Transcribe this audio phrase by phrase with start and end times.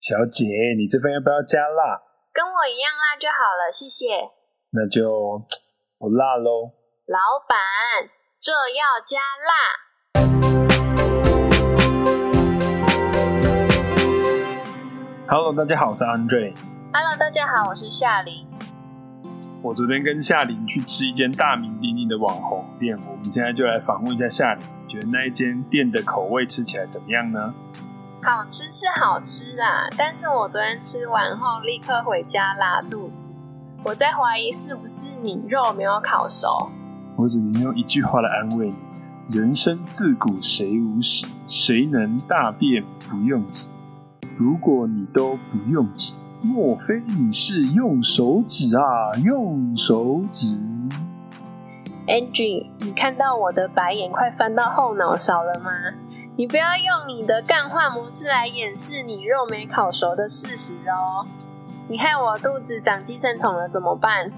[0.00, 0.46] 小姐，
[0.78, 2.00] 你这份要不要加辣？
[2.32, 4.30] 跟我一样辣就好了，谢谢。
[4.70, 5.44] 那就
[5.98, 6.72] 不辣喽。
[7.04, 8.08] 老板，
[8.40, 9.52] 这要加辣。
[15.28, 16.54] Hello，大家好，我是 Andre。
[16.94, 18.48] Hello，大家好，我是夏琳。
[19.62, 27.54] 我昨天跟夏琳去吃一间大名鼎鼎的网红店，我们现在就来访问一下夏琳，你觉得那一间店的口味吃起来怎么样呢？
[28.22, 33.30] 好吃是好吃啦，但是我昨天吃完后立刻回家拉肚子。
[33.82, 36.68] 我在怀疑是不是你肉没有烤熟。
[37.16, 38.66] 我只能用一句话来安慰
[39.26, 43.70] 你：人生自古谁无死，谁能大便不用纸？
[44.36, 49.14] 如果你都不用纸，莫非你是用手指啊？
[49.24, 50.58] 用手指
[52.06, 55.70] ？Angie，你看到我的白眼快翻到后脑勺了吗？
[56.40, 61.26] 你不要用你的干话模式来掩饰你肉没烤熟的事实哦！
[61.86, 64.30] 你害我肚子长寄生虫了怎么办？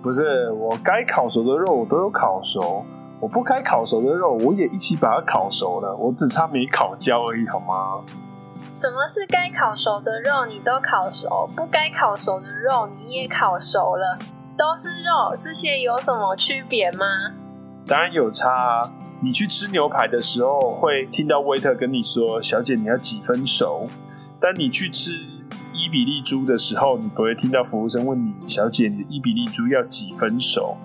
[0.00, 2.86] 不是，我该烤熟的肉我都有烤熟，
[3.18, 8.00] 我不该烤熟的肉我也一起把它烤熟了，我只差没烤焦而已，好吗？
[8.72, 14.16] 什么是该烤熟的肉你都烤熟，不该烤熟的肉你也烤熟了，
[14.56, 17.32] 都是肉，这些有什么区别吗？
[17.84, 18.92] 当然有差啊。
[19.20, 23.88] 你去吃牛排的时候，会听到 waiter 跟你说：“小姐，你要几分熟？”
[24.38, 25.12] 但你去吃
[25.72, 30.76] 伊比利猪的时候，你不会听到服务生问你：“小姐，你的伊比利猪要几分熟？”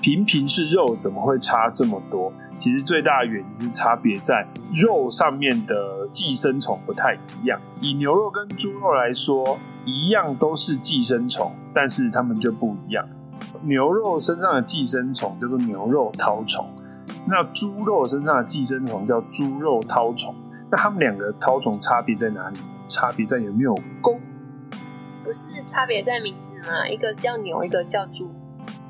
[0.00, 2.32] 平平是肉，怎么会差这么多？
[2.58, 7.60] 其实最大的原因是差别在肉上面的寄生虫不太一样。
[7.80, 13.06] 以牛肉跟猪肉来说，一样都是寄生虫，但是它们就不一样。
[13.62, 16.66] 牛肉身上的寄生虫叫做牛肉绦虫。
[17.32, 20.34] 那猪肉身上的寄生虫叫猪肉绦虫，
[20.70, 22.58] 那它们两个绦虫差别在哪里？
[22.90, 24.20] 差别在有没有钩？
[25.24, 26.86] 不是差别在名字吗？
[26.86, 28.30] 一个叫牛，一个叫猪。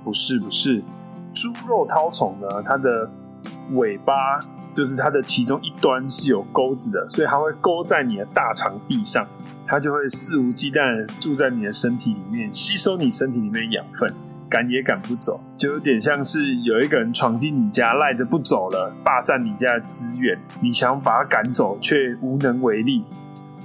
[0.03, 0.83] 不是不是，
[1.33, 3.09] 猪肉绦虫呢，它的
[3.75, 4.41] 尾巴
[4.75, 9.25] 就是它的其中一端是有钩子的，所以它会勾在你的大肠壁上，
[9.65, 14.13] 它就会肆无忌惮的住在你的身体里面，吸收你身体里面的养分。
[14.53, 23.03] 赶也赶不走，就有点像是有一个人闯进你家，赖着不走了，霸占你家的资源，你想把他赶走，却无能为力。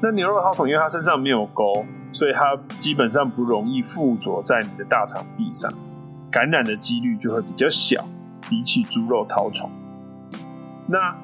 [0.02, 5.70] 那牛肉絛虫因为它身上没有钩，所以它基本上不容易附着在你的大肠壁上，
[6.31, 8.08] 感染的几率就会比较小，
[8.50, 9.69] 比起猪肉绦虫。
[10.88, 11.18] 那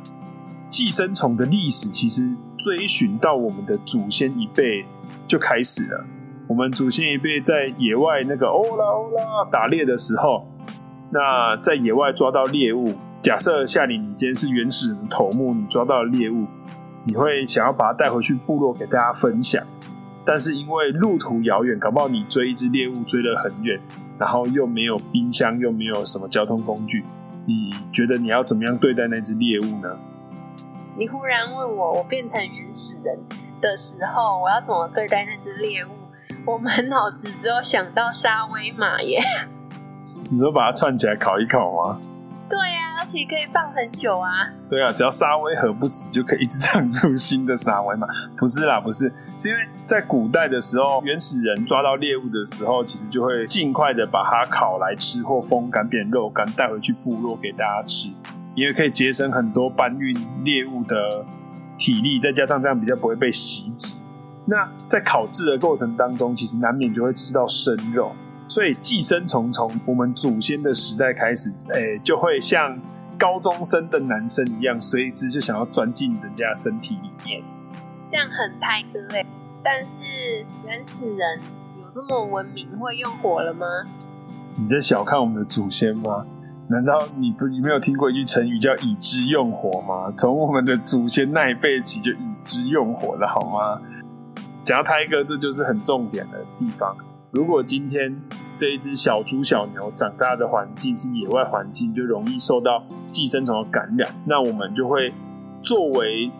[0.69, 4.85] 寄生虫的历史其实追寻到我们的祖先一辈
[5.25, 6.06] 就开始了。
[6.53, 10.45] 我们祖先一辈在野外那个欧啦欧啦打猎的时候，
[11.09, 12.93] 那在野外抓到猎物，
[13.23, 16.45] 假设夏琳，你今天是原始人头目，你抓到猎物，
[17.05, 19.65] 你会想要把它带回去部落给大家分享，
[20.23, 23.81] 但是因为路途遥远，搞不好你追一只猎物追了很远，
[24.19, 27.03] 然后又没有冰箱，又没有什么交通工具，
[27.47, 29.97] 你觉得你要怎么样对待那只猎物呢？
[30.95, 33.17] 你忽然问我，我变成原始人
[33.59, 35.89] 的时候，我要怎么对待那只猎物？
[36.45, 39.21] 我满脑子只有想到沙威玛耶。
[40.29, 41.99] 你说把它串起来烤一烤吗？
[42.49, 44.29] 对啊，而且可以放很久啊。
[44.69, 48.05] 对啊，只要沙威合不死，就可以一直长出新的沙威玛。
[48.37, 58.09] 不是啦，不是，是因为在古代的时候，原始人抓到猎物的时候，其实就会尽快的把它烤来吃，或风干变肉干带回去部落给大家吃，
[58.53, 61.25] 因为可以节省很多搬运猎物的
[61.77, 63.92] 体力，再加上这样比较不会被袭击。
[64.45, 68.11] 那在烤制的过程当中，其实难免就会吃到生肉，
[68.47, 72.77] 所以寄生虫从我们祖先的时代开始，哎、欸，就会像
[73.17, 77.41] 高中生的男生一样，随之就想要钻进人家身体里面，
[78.09, 79.25] 这样很泰哥哎。
[79.63, 80.01] 但是
[80.65, 81.39] 原始人
[81.79, 83.65] 有这么文明，会用火了吗？
[84.57, 86.25] 你在小看我们的祖先吗？
[86.67, 90.13] 难道你不你没有听过一句成语叫“已知用火”吗？
[90.17, 93.81] 从我们的祖先那一辈起就已知用火了，好吗？
[94.63, 96.95] 讲到胎哥，这就是很重点的地方。
[97.31, 98.15] 如果今天
[98.56, 105.12] 这一只小猪、小牛长大的环境是野外环境，就容易受到寄生虫的感染，那我们就会
[105.62, 106.31] 作为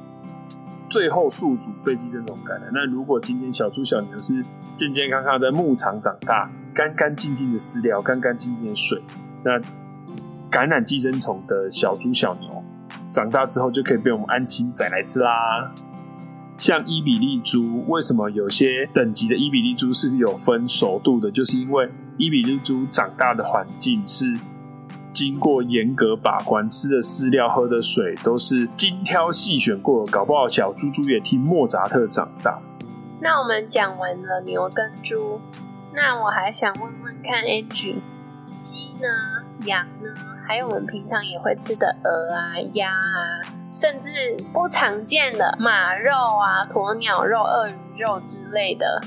[0.90, 2.70] 最后宿主被寄生虫感染。
[2.74, 4.46] 那如果今天小猪、小牛是
[4.78, 9.02] 健健康康在牧场长大，干干净净的饲料，干干净净的水，
[9.44, 9.60] 那
[10.50, 12.64] 感染寄生虫的小猪、小牛
[13.12, 15.74] 长大之后就可以被我们安心宰来吃啦。
[16.64, 21.30] 像伊比利猪，为什么有些等级的伊比利猪是有分熟度的？
[21.30, 24.34] 就是因为伊比利猪长大的环境是
[25.12, 30.12] 经过严格把关，吃的饲料、喝的水都是精挑细选过的。
[30.14, 32.62] 搞不好小猪猪也听莫扎特长大。
[33.20, 35.42] 那我们讲完了牛跟猪，
[35.94, 37.96] 那我还想问问看，Angie，
[38.56, 39.44] 鸡呢？
[39.66, 40.33] 羊呢？
[40.46, 43.42] 还有我们平常也会吃的鹅啊、鸭啊，
[43.72, 44.12] 甚至
[44.54, 49.02] 不常见的马肉啊、鸵鸟肉、鳄鱼肉之类的。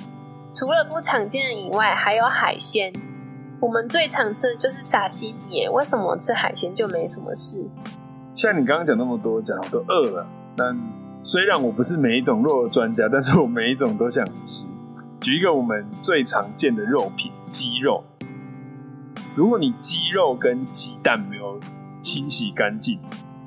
[0.54, 2.92] 除了不常见的以外，还有海鲜。
[3.60, 7.68] 我们最常吃的就是沙西米，为什么吃海鲜就没什么事？
[8.34, 10.26] 像你刚刚讲那么多，讲我都饿了。
[10.56, 10.74] 但
[11.22, 14.66] 虽然我不是每一种肉的专家，但是我每一种都想吃。
[15.20, 18.04] 举一个我们最常见的肉品，鸡肉。
[19.36, 21.60] 如果你鸡肉跟鸡蛋没有
[22.00, 22.98] 清洗干净，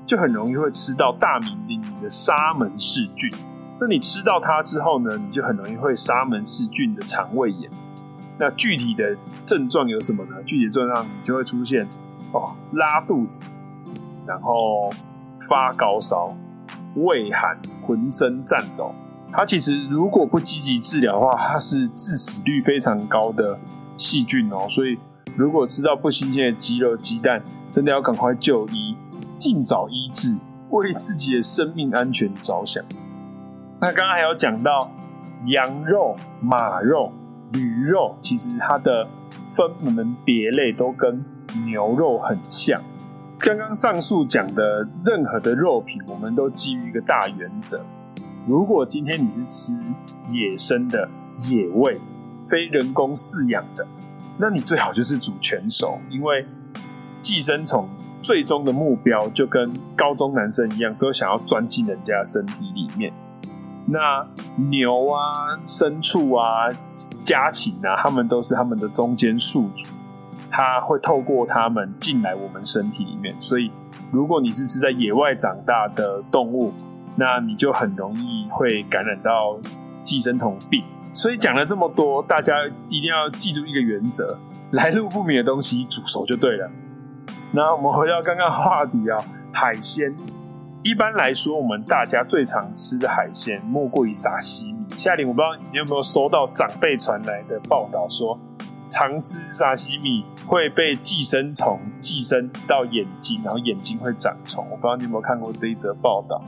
[0.05, 3.33] 就很容易会吃到大名鼎鼎的沙门氏菌。
[3.81, 7.71] 那你吃到它之后呢，你就很容易会沙门氏菌的肠胃炎。
[8.37, 10.35] 那具体的症状有什么呢？
[10.45, 11.87] 具体的症状你就会出现
[12.33, 13.51] 哦，拉肚子，
[14.27, 14.91] 然后
[15.49, 16.37] 发高烧、
[16.97, 18.93] 畏寒、浑身颤抖。
[19.31, 23.59] 它其实如果不积极治疗的话，它是致死率非常高的
[23.97, 24.99] 细菌哦，所以。
[25.39, 27.41] 如果吃到不新鲜的鸡肉、鸡蛋，
[27.71, 28.93] 真的要赶快就医，
[29.39, 30.37] 尽早医治，
[30.69, 32.83] 为自己的生命安全着想。
[33.79, 34.91] 那刚刚还有讲到
[35.45, 37.13] 羊肉、马肉、
[37.53, 39.07] 驴肉，其实它的
[39.47, 41.23] 分门别类都跟
[41.65, 42.81] 牛肉很像。
[43.37, 47.79] 刚刚上述讲的任何的肉品，我们都基于一个大原则：
[48.45, 49.79] 如果今天你是吃
[50.27, 51.07] 野生的、
[51.49, 51.97] 野味，
[52.45, 53.87] 非人工饲养的。
[54.41, 56.45] 那你最好就是煮全熟，因为
[57.21, 57.89] 寄生虫
[58.21, 63.11] 最终的目标就跟高中男生一样，都想要钻进人家身体里面。
[63.85, 64.25] 那
[64.69, 66.69] 牛啊、牲畜啊、
[67.21, 69.87] 家禽啊，他们都是他们的中间宿主，
[70.49, 73.35] 他会透过他们进来我们身体里面。
[73.41, 73.69] 所以，
[74.09, 76.71] 如果你是吃在野外长大的动物，
[77.17, 79.59] 那你就很容易会感染到
[80.05, 80.83] 寄生虫病。
[81.13, 82.53] 所以讲了这么多，大家
[82.87, 84.37] 一定要记住一个原则：
[84.71, 86.69] 来路不明的东西煮熟就对了。
[87.51, 89.17] 那我们回到刚刚话题啊，
[89.51, 90.15] 海鲜。
[90.81, 94.85] 一般来说，我们大家最常吃的海鲜莫过于沙西米。
[94.95, 98.39] 夏琳，我不知道你有没有收到长辈传来的报道，说
[98.87, 104.65] 常吃沙西米会被寄生虫寄生到眼睛，然后眼睛会长虫。
[104.71, 106.41] 我不知道你有没有看过这一则报道。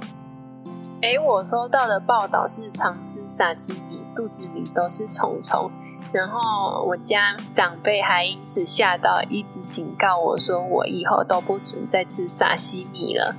[1.02, 5.72] 哎，我收到的报道是常吃沙西米，肚子里都是虫虫。
[6.14, 13.36] 然后我家长辈还因此吓到，一直警告我说，我以后都不准再吃沙西米了。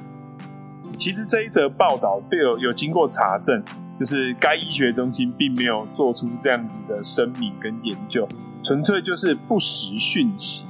[0.99, 3.63] 其实这一则报道都有有经过查证，
[4.01, 8.27] 就是该医学中心并没有做出这样子的声明跟研究，
[8.65, 10.67] 纯粹就是不实讯息。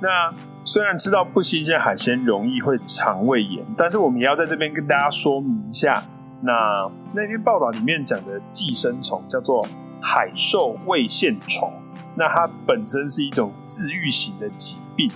[0.00, 0.34] 那
[0.64, 6.02] 虽然吃到不新鲜海鲜容易会肠胃炎，但是我们也要在这边跟大家说明一下。
[6.44, 9.64] 那那篇报道里面讲的寄生虫叫做
[10.00, 11.72] 海兽胃线虫，
[12.16, 15.08] 那它本身是一种治愈型的疾病，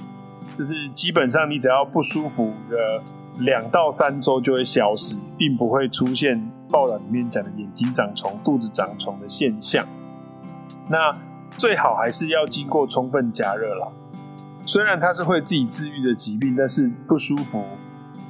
[0.57, 3.03] 就是基本上你只要不舒服的
[3.39, 9.85] 两到三周就会消失，并不会出现报道里面讲的眼睛长虫、肚子长虫的现象。
[10.89, 11.19] 那
[11.59, 13.89] 最好还是要经过充分加热啦。
[14.65, 17.65] 虽然它是会自己治愈的疾病，但是不舒服。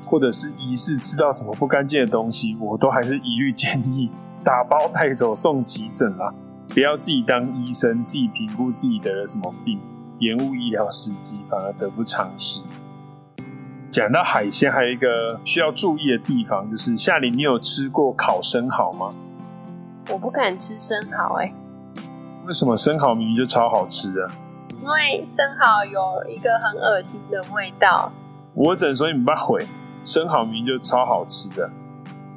[0.06, 4.08] 或者是疑似吃到什么不干净的东西，我都还是一律建议
[4.42, 6.32] 打包带走送急诊啦，
[6.68, 9.78] 不要自己当医生，自己评估自己得了什么病，
[10.20, 12.60] 延误医疗时机，反而得不偿失。
[13.90, 19.12] 讲到海鲜，还有一个需要注意的地方，就是夏琳，你有吃过烤生蚝吗？
[20.10, 21.52] 我不敢吃生蚝，哎，
[22.46, 22.76] 为什么？
[22.76, 24.30] 生蚝明明就超好吃的。
[24.80, 28.12] 因为生蚝有一个很恶心的味道。
[28.54, 29.66] 我只能说你不要毁。
[30.16, 31.70] 生蚝明就超好吃的，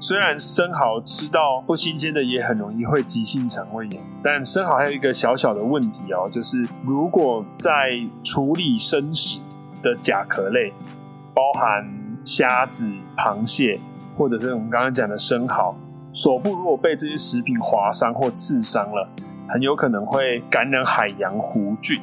[0.01, 9.39] 虽然生蚝吃到不新鲜的也很容易会急性肠胃炎，但生蚝还有一个小小的问题哦，就是如果在处理生食
[9.81, 10.73] 的甲壳类，
[11.33, 11.89] 包含
[12.25, 13.79] 虾子、螃蟹，
[14.17, 15.73] 或者是我们刚刚讲的生蚝，
[16.11, 19.07] 手部如果被这些食品划伤或刺伤了，
[19.47, 22.01] 很有可能会感染海洋弧菌。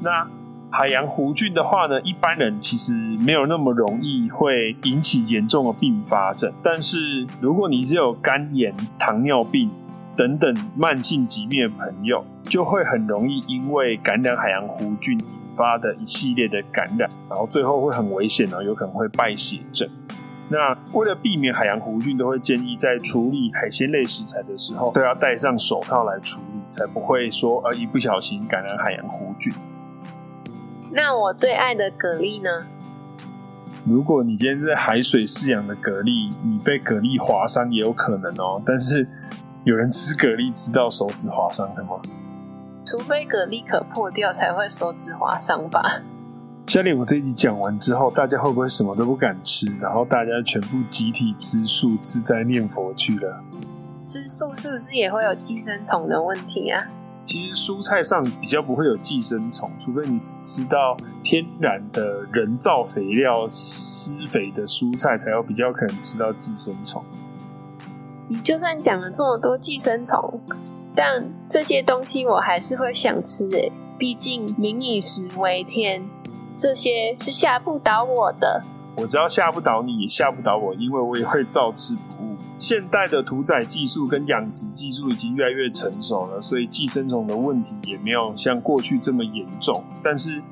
[0.00, 0.24] 那
[0.70, 6.52] 海洋弧菌的话呢，一般人其实没有那么容易会引起严重的并发症。
[6.62, 9.70] 但是如果你是有肝炎、糖尿病
[10.16, 19.88] 等等慢性疾病的朋友，就会很容易因为感染海洋弧菌引发的一系列的感染，然后最后会很危险，有可能会败血症。
[20.48, 29.52] 那为了避免海洋弧菌，都会建议在处理海鲜类食材的时候，都要戴上手套来处理，才不会说呃一不小心感染海洋弧菌。
[30.96, 32.66] 那我最爱的蛤蜊呢？
[33.84, 38.62] 如果你今天是在海水饲养的蛤蜊，你被蛤蜊划伤也有可能哦。
[38.64, 39.06] 但是
[39.64, 42.00] 有人吃蛤蜊吃到手指划伤的吗？
[42.86, 46.00] 除非蛤蜊壳破掉才会手指划伤吧。
[46.66, 53.44] 夏令，我这一集讲完之后，大家会不会什么都不敢吃，然后大家全部集体吃素、吃斋念佛去了？
[54.02, 56.82] 吃素是不是也会有寄生虫的问题啊？
[57.26, 67.04] 其实蔬菜上比较不会有寄生虫，除非你是吃到天然的人造肥料施肥的蔬菜，才有比较可能吃到寄生虫。
[68.28, 70.40] 你就算讲了这么多寄生虫，
[70.94, 76.04] 但这些东西我还是会想吃诶，毕竟民以食为天，
[76.54, 78.62] 这些是吓不倒我的。
[78.96, 82.25] 我知道吓不倒你，也吓不倒我，因为我也会照吃不误。
[82.58, 89.84] 现代的屠宰技术跟养殖技术已经越来越成熟了，所以寄生虫的问题也没有像过去这么严重。
[90.02, 90.42] 但是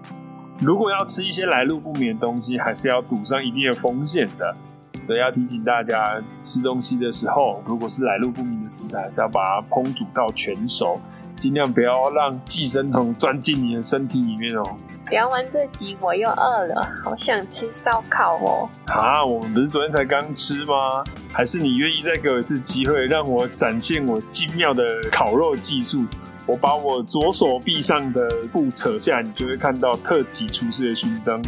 [0.61, 4.55] 如果要吃一些来路不明的东西，还是要赌上一定的风险的。
[5.03, 10.99] 所以要提醒大家，吃东西的时候，如果是来路不明的食材，还是要把它烹煮到全熟，
[11.37, 14.65] 尽量不要让寄生虫钻进你的身体里面哦。
[15.11, 18.69] 聊完这集，我又饿了，好想吃烧烤哦！
[18.87, 21.05] 啊，我们不是昨天才刚吃吗？
[21.31, 24.83] 还是你愿意再给我一次机会，让我展现我精妙的
[25.13, 26.05] 烤肉技术？
[26.47, 31.43] 我把我左手臂上的布扯下，你就会看到特级厨师的勋章。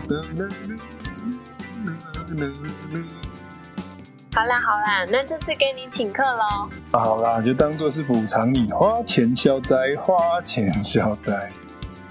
[4.35, 6.71] 好啦好啦，那这次给你请客喽。
[6.93, 11.51] 好啦，就当做是补偿你花钱消灾，花钱消灾。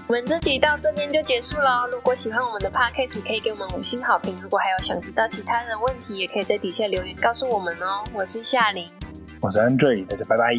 [0.08, 1.88] 我们这集到这边就结束喽。
[1.90, 4.38] 如果喜欢我们的 Podcast，可以给我们五星好评。
[4.40, 8.04] 如果还有想知道其他的问题，也可以在底下留言告诉我们哦。
[8.14, 8.88] 我是夏琳，
[9.40, 10.54] 我是 Andre，大家拜拜。